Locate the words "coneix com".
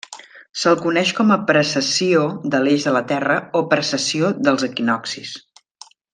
0.85-1.33